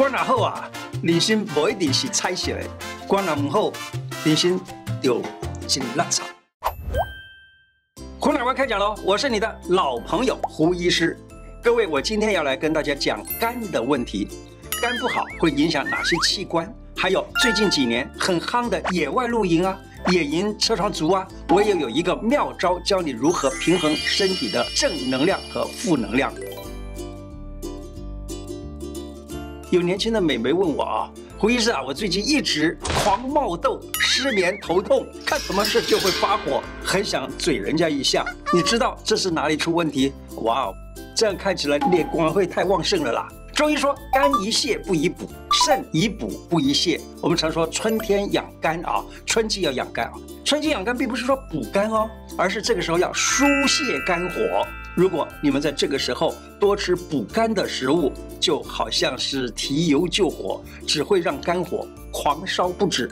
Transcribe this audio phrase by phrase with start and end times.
[0.00, 0.66] 关了后啊，
[1.02, 2.64] 人生不一定是彩色的，
[3.06, 3.70] 关了后，
[4.24, 4.58] 人生
[5.02, 5.20] 就
[5.68, 6.26] 真烂惨。
[8.18, 11.18] 胡乃文开讲喽，我是你的老朋友胡医师。
[11.62, 14.26] 各位，我今天要来跟大家讲肝的问题。
[14.80, 16.66] 肝不好会影响哪些器官？
[16.96, 19.78] 还有最近几年很夯的野外露营啊。
[20.10, 26.32] 野营车床族啊，我也有一个妙招，教你如何平衡身体的正能量和负能量。
[29.70, 38.24] 有年轻的美眉问我啊，胡医师啊，我最近一直狂冒痘、失眠、头痛，看什么事就会发火，很想嘴人家一下。
[38.52, 40.12] 你知道这是哪里出问题？
[40.42, 40.74] 哇哦，
[41.14, 43.28] 这样看起来脸光会太旺盛了啦。
[43.54, 45.30] 中医说，肝宜泻不宜补，
[45.64, 47.00] 肾宜补不宜泻。
[47.20, 50.14] 我们常说春天养肝啊，春季要养肝啊。
[50.44, 54.66] 春季养肝并不是说补肝哦，而是这个时候要疏泄肝火。
[54.96, 63.10] 如果你们在这个时候多吃补肝的食物，就好像是提油救火，只会让肝火狂烧不止。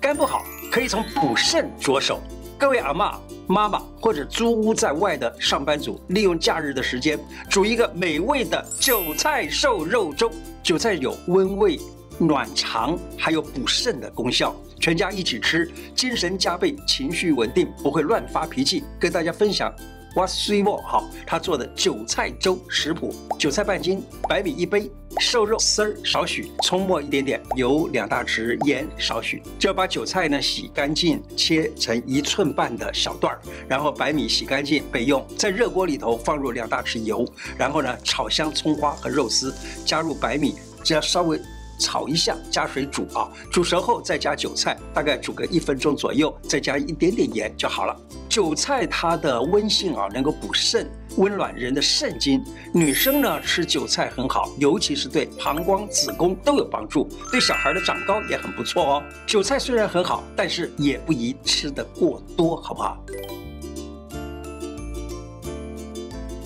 [0.00, 0.42] 肝不好，
[0.72, 2.18] 可以从补肾着手。
[2.58, 3.14] 各位阿嬷。
[3.50, 10.30] 妈妈或者租屋在外的上班族，利用假日的时间煮一个美味的韭菜瘦肉粥。
[10.62, 11.80] 韭菜有温胃、
[12.18, 14.54] 暖肠，还有补肾的功效。
[14.78, 18.84] 全家一起吃，精神加倍，情绪稳定，不会乱发脾气。
[19.00, 19.72] 跟大家分享。
[20.14, 29.42] 哇，水末好，他做的韭菜粥食谱：韭菜半斤，白米一杯，瘦肉丝儿少许，葱末一点点，油两大匙，盐少许。
[29.58, 35.24] 就要把韭菜呢洗干净，切成一寸半的小段儿，然后白米洗干净备用。
[35.36, 37.24] 在热锅里头放入两大匙油，
[37.56, 41.38] 然后呢炒香葱花和肉丝，加入白米，只要稍微。
[41.78, 47.96] 炒一下，加水煮啊，煮熟后再加韭菜，大概煮个一分钟左右，再加一点点盐就好了。
[48.28, 52.44] 韭菜它的温性啊，能够补肾，温暖人的肾经。
[52.74, 59.02] 女生呢吃韭菜很好，尤其是对膀胱、子宫都有帮助，对小孩的长高也很不错哦。
[59.26, 62.98] 韭菜虽然很好，但是也不宜吃得过多，好不好？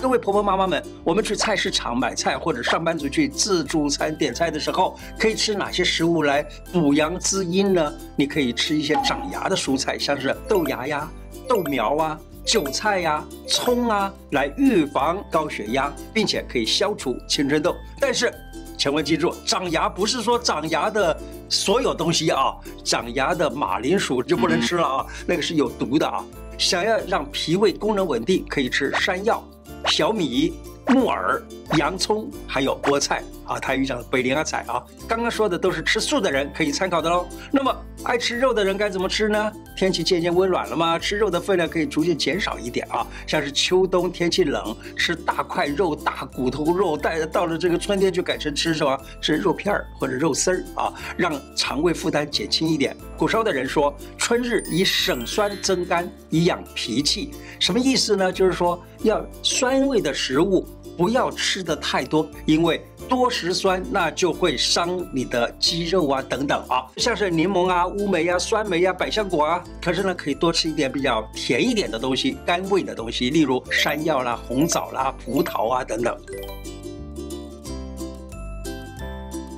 [0.03, 7.93] 各位婆婆妈妈们，我们去菜市场买菜，或者上班族去自助餐点菜的时候，可以吃哪些食物来补阳滋阴呢？
[8.17, 11.09] 你可以吃一些长芽的蔬菜，像是豆芽呀、
[11.47, 17.73] 豆苗啊、韭菜呀、葱啊，来预防高血压，并且可以消除青春痘。
[17.97, 18.29] 但是，
[18.77, 22.53] 千万记住，长芽不是说长芽的所有东西啊，
[22.83, 26.21] 长芽的马铃薯就不能吃了啊，那个是有毒的啊。
[26.57, 29.41] 想要让脾胃功能稳定，可以吃山药。
[29.87, 30.53] 小米、
[30.87, 31.41] 木耳、
[31.77, 34.83] 洋葱，还有菠菜啊，它有一种北灵菜啊。
[35.07, 37.27] 刚刚说的都是吃素的人可以参考的喽。
[37.51, 39.51] 那么爱吃肉的人该怎么吃呢？
[39.75, 43.05] 天气渐渐温暖了嘛，吃肉的分量可以逐渐减少一点啊。
[43.27, 48.97] 像是秋冬天气冷，吃大块肉、大骨头肉；带到了这个春天，就改成吃什么？
[49.21, 52.95] 吃肉片儿或者肉丝儿啊，让肠胃负担减轻一点。
[53.17, 57.31] 古时候的人说，春日以省酸增甘，以养脾气。
[57.59, 58.31] 什么意思呢？
[58.31, 60.65] 就是说要酸味的食物。
[60.95, 69.63] 不要吃的太多，因为多食酸，那就会伤你的肌肉啊，等等啊，像是柠檬啊、乌梅啊、酸梅啊、百香果啊。
[69.81, 76.15] 可是呢，可以多吃一点比较甜一点的东西，甘味的东西，例如山药啦、红枣啦、葡萄啊等等。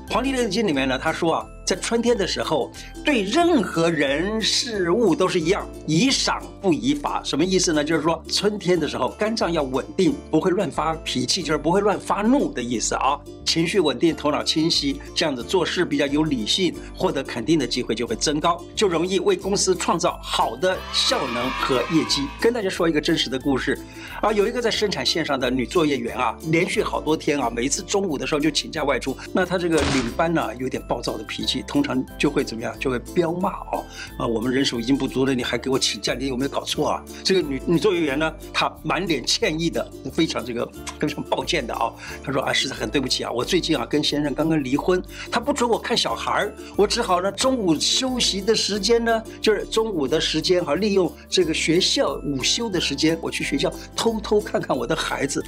[0.13, 1.45] 《黄帝内经》里面呢，他说啊。
[1.65, 2.71] 在春天的时候，
[3.03, 7.23] 对任何人事物都是一样，宜赏不宜罚。
[7.23, 7.83] 什么意思呢？
[7.83, 13.19] 就是说春天的时候，肝脏要稳定，不会乱发脾气，就是不会乱发怒的意思啊。
[13.43, 22.27] 情绪稳定，头脑清晰，这样子做事比较有理性，获得肯定的机会就会增高，就容易为公司创造好的效能和业绩。
[22.39, 23.75] 跟大家说一个真实的故事
[24.21, 31.54] 啊，有一个在生产线上的女作业员啊，连续好多天啊，每一次中午的时候就请假外出，那她这个领班呢，有点暴躁的脾气。
[31.63, 32.75] 通常就会怎么样？
[32.79, 33.85] 就会飙骂哦，
[34.17, 37.03] 啊，我们人手已经不足了，你还给我请假，你有没有搞错啊？
[37.23, 41.91] 这个女女作业员呢，她满脸歉意的，非常这个非常抱歉的啊，
[42.23, 55.43] 她说啊，实在很对不起啊，我最近啊跟先生刚刚离婚，他不准我看小孩儿，我只好呢中午休息的时间呢，就是中午的时间哈，利用这个学校午休的时间，我去学校偷偷看看我的孩子。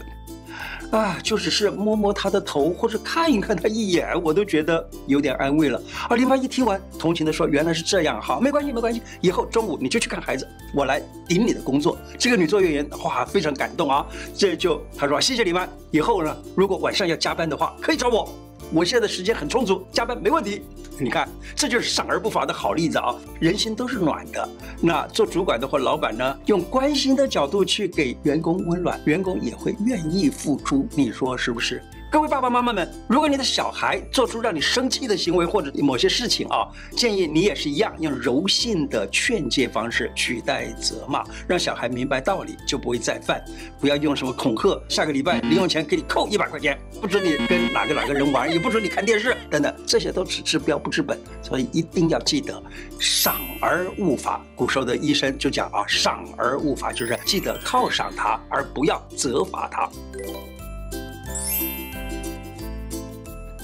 [0.91, 5.81] 啊，就只是摸摸他的头，或者看一看他一眼，我都觉得有点安慰了。
[6.09, 18.27] 而领班一听完，同情地说：“原来是这样，好，没关系，没关系，以后中午你就去看孩子，我来顶你的工作。”这个女作业员哇，非常感动啊，这就她说：“谢谢领班，以后呢，如果晚上要加班的话，可以找我。”
[18.73, 20.61] 我现在的时间很充足，加班没问题。
[20.99, 23.15] 你看，这就是赏而不罚的好例子啊！
[23.39, 24.49] 人心都是暖的。
[24.81, 30.87] 那做主管的或老板呢，用关心的角度去给员工温暖，员工也会愿意付出。
[30.95, 31.81] 你说是不是？
[32.09, 36.65] 各位爸爸妈妈们，如果你的小孩做出让你生气的行为或者某些事情啊，
[36.95, 43.43] 建议你也是一样，用柔性的劝诫方式取代责骂，让小孩明白道理，就不会再犯。
[43.81, 51.19] 不要用什么恐吓，下个礼拜零用钱给你扣一百块钱，不准你跟哪个哪个人玩，也不准你看电视等等，这些都只治标不治本。
[51.41, 52.63] 所以一定要记得，
[52.99, 54.41] 赏而勿罚。
[54.55, 59.89] 古时候的医生就讲啊，赏而勿罚，就是记得犒赏他，而不要责罚他。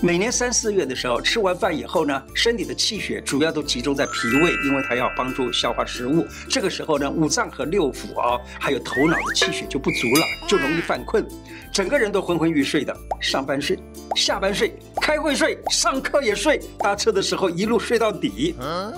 [0.03, 6.27] 每年三四月的时候，吃完饭以后呢，身体的气血主要都集中在脾胃，因为它要帮助消化食物。
[6.49, 11.25] 这个时候呢，五脏和六腑啊，还有头脑的气血就不足了，就容易犯困，
[11.71, 12.93] 整个人都昏昏欲睡的。
[13.21, 13.79] 上班睡，
[14.13, 18.53] 下班睡，开会睡，上课也睡，搭车的时候一路睡到底。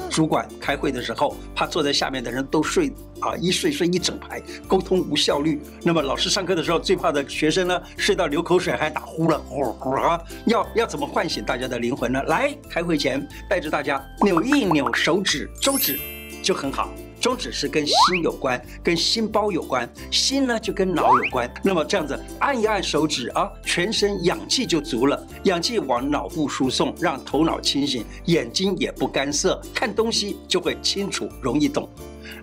[0.09, 2.91] 主管开会的时候，怕坐在下面的人都睡
[3.25, 5.62] 啊，一睡睡一整排，沟通无效率。
[5.83, 10.86] 那么老师上课的时候，最怕的学生呢，睡到流口水还打呼了，呼呼啊，要要。
[10.95, 12.24] 怎么唤醒大家的灵魂呢？
[12.27, 16.00] 来，开会前带着大家扭一扭手指，中指
[16.42, 16.89] 就很好。
[17.25, 21.51] 中指是跟心有关，跟心包有关，心呢就跟脑有关。
[21.63, 31.89] 那么这样子按一按手指啊，全身氧气就足了，氧气往脑部输送，让头脑清醒，眼睛也不干涩，看东西就会清楚，容易懂。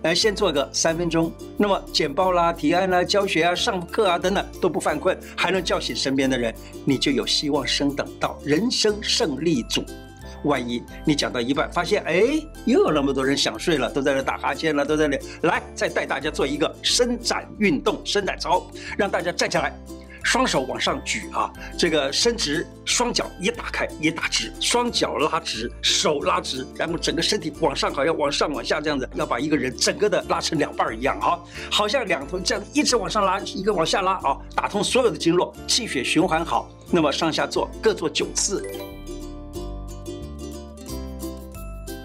[0.01, 6.53] 来，先做个三分钟，那么简报啦、提案啦、教学啊、上课啊等等都不犯困，还能叫醒身边的人，
[6.83, 9.81] 你就有希望升等到人生胜利组。
[10.43, 12.23] 万一你讲到一半，发现哎，
[12.65, 18.65] 又有那么多人想睡了，都在那打哈欠了，都在那，来，再带大家做一个伸展运动，伸展操，
[18.97, 19.73] 让大家站起来。
[20.23, 31.37] 双手往上举啊，这个伸直，双脚也打开也打直，双脚拉直，手拉直，然后整个身体往上，好像往上往下这样子，要把一个人整个的拉成两半一样啊，
[31.69, 36.69] 好像两头这样一直往上拉，一个往下拉啊，打通所有的经络，气血循环好。
[36.89, 38.65] 那么上下做各做九次。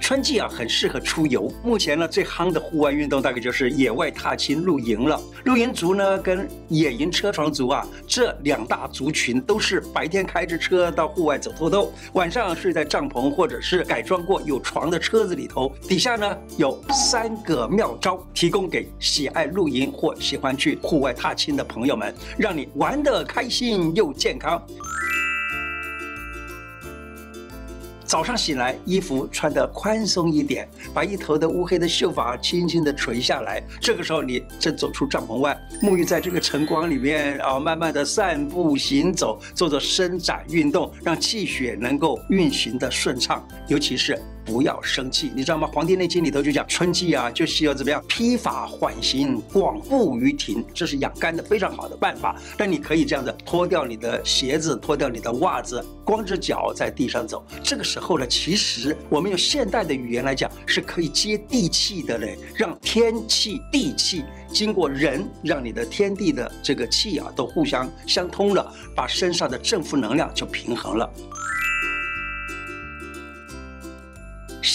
[0.09, 1.53] 春季啊，很适合出游。
[1.63, 5.21] 目前呢，最夯的户外运动大概就是野外踏青、露营了。
[5.45, 15.71] 露营族呢，跟野营车床族啊，这两大族群都是白天开着车到户外走透透，晚上睡在帐篷或者是改装过有床的车子里头。
[15.87, 24.59] 底下呢，有三个妙招，提供给喜爱露营或喜欢去户外踏青的朋友们，让你玩得开心又健康。
[28.09, 33.63] 早上醒来，衣服穿得宽松一点，把一头的乌黑的秀发轻轻地垂下来。
[33.83, 44.19] 这个时候，你正走出帐篷外，沐浴在这个晨光里面啊，慢慢地散步行走，做做伸展运动，让气血能够运行的顺畅，尤其是。
[44.49, 45.69] 不要生气，你知道吗？
[45.75, 48.03] 《黄帝内经》里头就讲，春季啊，就需要怎么样？
[48.09, 52.35] 披发缓行，广步于庭，这是养肝的非常好的办法。
[52.57, 57.45] 但你可以这样子，脱掉你的鞋子，脱掉你的袜子，光着脚在地上走。
[57.63, 71.11] 这个时候呢，其实我们用现代的语言来讲，是可以接地气的嘞，让天气、地气经过人，让你的天地的这个气啊，都互相相通了，把身上的正负能量就平衡了。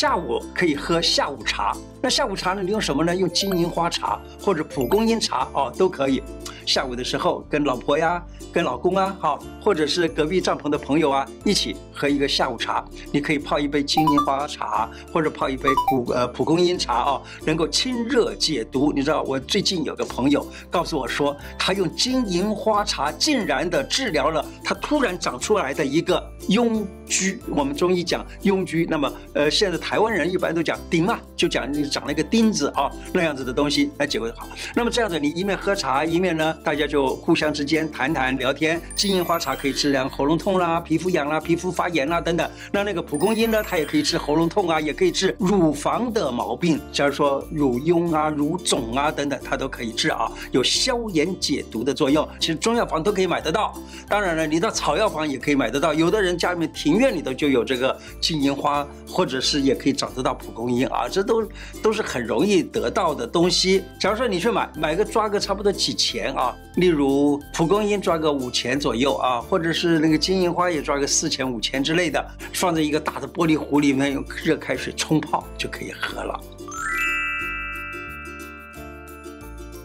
[0.03, 2.61] 下午可以喝下午茶，那下午茶呢？
[2.61, 3.15] 你用什么呢？
[3.15, 6.21] 用金银花茶或者蒲公英茶哦，都可以。
[6.65, 12.83] 下午的时候跟老婆呀、跟老公啊，好，或者是隔壁帐篷的朋友啊，一起喝一个下午茶。
[13.11, 18.91] 你可以泡一杯金银花茶，或者泡一杯蒲呃蒲公英茶哦，能够清热解毒。
[18.93, 27.37] 你知道，我最近有个朋友告诉我说，他用金银花茶竟然的治疗了他突然长出来的一个痈疽。
[27.49, 34.47] 我们中医讲痈疽，那么呃，现在台湾人一般都讲钉啊，就讲你长了一个钉子啊，那样子的东西，那结果好。
[34.75, 36.52] 那么这样子，你一面喝茶，一面呢。
[36.63, 42.49] 大家就互相之间谈谈聊天，金银花茶可以治疗喉咙痛啦、皮肤痒啦、皮肤发炎啦等等。
[42.71, 52.27] 那那个蒲公英呢，它也可以治喉咙痛啊，也可以治乳房的毛病，假如说乳痈啊、乳肿啊等等，它都可以治啊，有消炎解毒的作用。
[52.39, 53.73] 其实中药房都可以买得到，
[54.09, 55.93] 当然了，你到草药房也可以买得到。
[55.93, 61.47] 有的人家里面庭院里头就有这个金银花，或者是也可以找得到蒲公英啊，这都
[61.81, 63.83] 都是很容易得到的东西。
[63.99, 66.42] 假如说你去买，买个抓个差不多几钱啊。
[66.43, 76.37] 啊，例如蒲公英抓个五钱左右啊，或者是那个金银花也抓个四钱五钱之类的，放在一个大的玻璃壶里面，用热开水冲泡就可以喝了。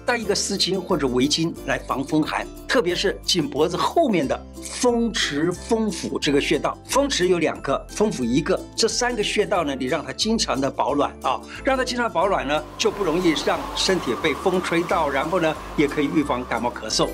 [0.04, 4.40] 带一个丝巾或者围巾来防风寒，特别是颈脖子后面的
[4.80, 6.78] 风池、风府这个穴道。
[6.84, 17.08] 风池有两个，风府一个，这三个穴道呢，你让它经常的保暖啊，让它经常保暖呢，就不容易让身体被风吹到，然后呢，也可以预防感冒咳嗽。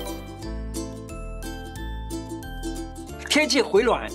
[3.27, 4.07] 天气回暖。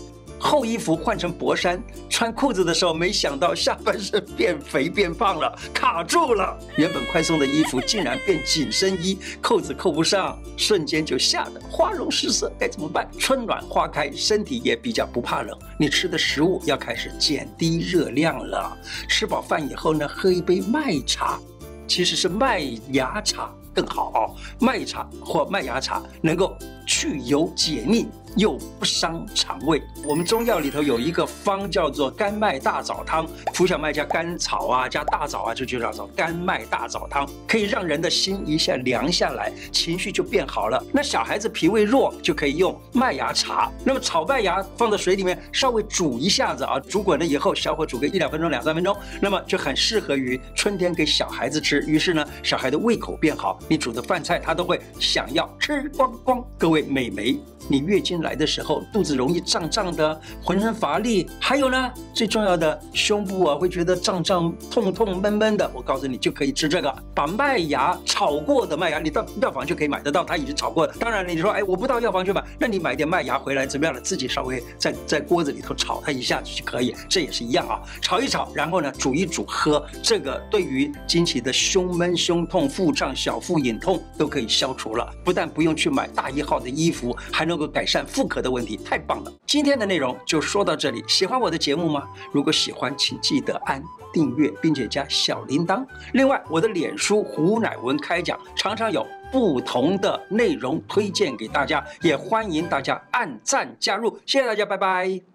[0.42, 1.78] 厚衣服换成薄衫，
[2.20, 6.54] 穿裤子的时候，没想到下半身变肥变胖了，卡住了。
[6.76, 13.08] 原本宽松的衣服竟然变紧身衣，扣子扣不上，瞬间就吓得花容失色，该怎么办？
[13.18, 15.58] 春暖花开，身体也比较不怕冷。
[15.78, 18.76] 你吃的食物要开始减低热量了。
[19.08, 21.40] 吃饱饭以后呢，喝一杯麦茶，
[21.88, 22.60] 其实是麦
[22.92, 24.36] 芽茶更好。
[24.58, 26.54] 麦茶或麦芽茶能够
[26.86, 28.08] 去油解腻。
[28.36, 29.82] 又不伤肠胃。
[30.04, 40.82] 我们中药里头有一个方叫做甘麦大枣汤，浮小麦加甘草啊，加大枣啊，就就叫做甘麦大枣汤，可以让人的心一下凉下来，情绪就变好了。
[40.92, 43.70] 那小孩子脾胃弱就可以用麦芽茶。
[43.84, 51.80] 那么炒麦芽放在水里面稍微煮一下子啊，煮滚了以后，小火煮个一两分钟、两三分钟，那么就很适合于春天给小孩子吃。
[51.86, 56.44] 于是呢，小孩的胃口变好，你煮的饭菜他都会想要吃光光。
[56.58, 65.70] 各位美眉，你月经来的时候，肚子容易胀胀的，浑身乏力，还有呢，最重要的胸部啊，会觉得胀胀、痛痛、闷闷的。
[65.74, 70.94] 我告诉你，就可以吃这个，把麦芽炒过的麦芽，你到药房就可以买得到，它已经炒过了。
[70.98, 74.00] 当然，你说，哎，我不到药房去买，那你买点麦芽回来，怎么样呢？
[74.00, 89.32] 自己稍微在在锅子里头炒它一下子就可以，这也是一样啊，炒一炒，然后呢，煮一煮喝，这个对于经期的胸闷、胸痛、腹胀、小腹隐痛都可以消除了，不但不用去买大一号的衣服，还能够改善妇科的问题，太棒了！
[89.44, 91.04] 今天的内容就说到这里。
[91.08, 92.08] 喜欢我的节目吗？
[92.32, 95.84] 如果喜欢，请记得按订阅，并且加小铃铛。
[96.12, 104.16] 另外，我的脸书胡乃文开讲常常有不同的内容推荐给大家，也欢迎大家按赞加入。
[104.24, 105.29] 谢谢大家，拜拜。